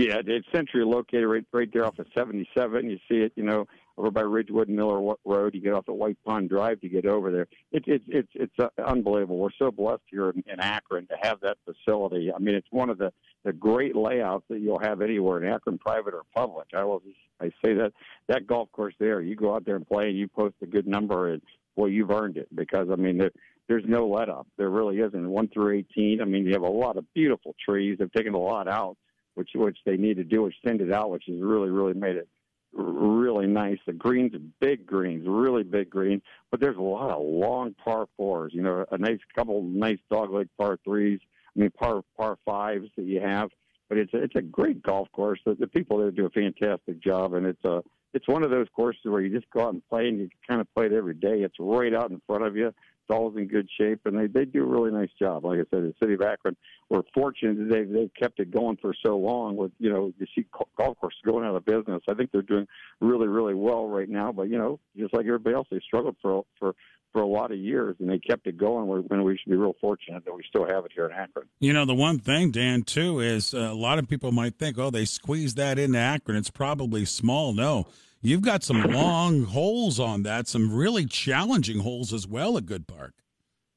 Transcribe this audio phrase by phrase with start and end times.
[0.00, 2.88] Yeah, it's centrally located right right there off of 77.
[2.88, 3.66] You see it, you know,
[3.98, 5.54] over by Ridgewood and Miller Road.
[5.54, 7.46] You get off at White Pond Drive to get over there.
[7.70, 9.36] It's it's it's it's uh, unbelievable.
[9.36, 12.32] We're so blessed here in, in Akron to have that facility.
[12.34, 13.12] I mean, it's one of the
[13.44, 16.68] the great layouts that you'll have anywhere in Akron, private or public.
[16.74, 17.02] I will
[17.38, 17.92] I say that
[18.28, 19.20] that golf course there.
[19.20, 21.42] You go out there and play, and you post a good number, and
[21.76, 23.18] boy, you've earned it because I mean.
[23.18, 23.32] There,
[23.68, 24.48] there's no let up.
[24.58, 25.30] There really isn't.
[25.30, 26.20] One through 18.
[26.20, 27.98] I mean, you have a lot of beautiful trees.
[28.00, 28.96] They've taken a lot out
[29.34, 32.28] which which they need to do, extend it out, which has really really made it
[32.72, 33.78] really nice.
[33.86, 38.52] The greens big greens, really big green, but there's a lot of long par fours.
[38.54, 41.20] You know, a nice couple nice dogleg par threes.
[41.56, 43.50] I mean, par par fives that you have.
[43.88, 45.40] But it's a, it's a great golf course.
[45.44, 47.82] The, the people there do a fantastic job, and it's a
[48.14, 50.60] it's one of those courses where you just go out and play, and you kind
[50.60, 51.42] of play it every day.
[51.42, 52.72] It's right out in front of you
[53.10, 55.44] all's in good shape, and they they do a really nice job.
[55.44, 56.56] Like I said, the city of Akron,
[56.88, 59.56] we're fortunate that they've they've kept it going for so long.
[59.56, 60.46] With you know, you see
[60.78, 62.02] golf courses going out of business.
[62.08, 62.66] I think they're doing
[63.00, 64.32] really really well right now.
[64.32, 66.74] But you know, just like everybody else, they struggled for for
[67.12, 68.86] for a lot of years, and they kept it going.
[69.08, 71.46] When we should be real fortunate that we still have it here in Akron.
[71.58, 74.78] You know, the one thing, Dan, too, is uh, a lot of people might think,
[74.78, 76.36] oh, they squeezed that into Akron.
[76.36, 77.52] It's probably small.
[77.52, 77.88] No,
[78.22, 82.86] You've got some long holes on that, some really challenging holes as well at Good
[82.86, 83.14] Park.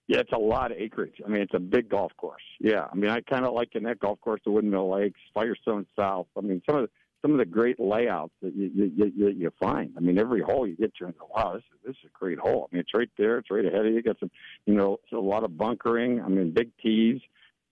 [0.08, 1.22] Yeah, it's a lot of acreage.
[1.26, 2.44] I mean, it's a big golf course.
[2.60, 5.86] Yeah, I mean, I kind of like in that golf course, the Windmill Lakes, Firestone
[5.98, 6.28] South.
[6.38, 6.90] I mean, some of the
[7.22, 9.94] some of the great layouts that you you, you, you find.
[9.96, 12.38] I mean, every hole you get to, go, wow, this is this is a great
[12.38, 12.68] hole.
[12.70, 13.94] I mean, it's right there, it's right ahead of you.
[13.94, 14.32] You got some,
[14.66, 16.22] you know, a lot of bunkering.
[16.22, 17.22] I mean, big tees.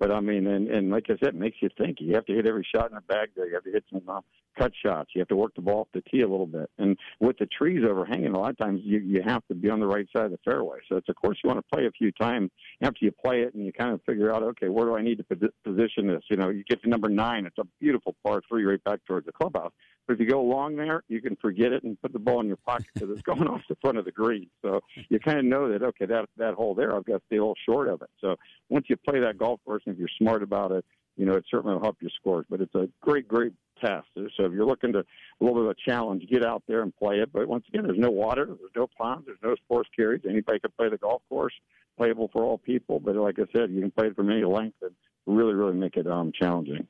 [0.01, 1.97] But I mean, and and like I said, it makes you think.
[2.01, 3.29] You have to hit every shot in the bag.
[3.35, 4.21] There, you have to hit some uh,
[4.57, 5.11] cut shots.
[5.13, 6.71] You have to work the ball off the tee a little bit.
[6.79, 9.79] And with the trees overhanging, a lot of times you you have to be on
[9.79, 10.79] the right side of the fairway.
[10.89, 12.49] So it's of course you want to play a few times
[12.81, 15.19] after you play it, and you kind of figure out, okay, where do I need
[15.19, 16.23] to position this?
[16.31, 17.45] You know, you get to number nine.
[17.45, 19.71] It's a beautiful par three right back towards the clubhouse.
[20.11, 22.57] If you go along there, you can forget it and put the ball in your
[22.57, 24.49] pocket because it's going off the front of the green.
[24.61, 27.37] So you kind of know that okay, that that hole there, I've got to stay
[27.37, 28.09] a little short of it.
[28.19, 28.35] So
[28.69, 30.85] once you play that golf course, and if you're smart about it,
[31.17, 32.45] you know it certainly will help your scores.
[32.49, 34.07] But it's a great, great test.
[34.15, 35.05] So if you're looking to a
[35.39, 37.31] little bit of a challenge, get out there and play it.
[37.33, 40.21] But once again, there's no water, there's no ponds, there's no forced carries.
[40.29, 41.53] Anybody can play the golf course,
[41.97, 42.99] playable for all people.
[42.99, 44.91] But like I said, you can play it from any length and
[45.25, 46.87] really, really make it um, challenging.